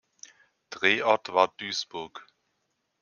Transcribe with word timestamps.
Drehort 0.71 1.29
war 1.31 1.49
Duisburg. 1.59 2.25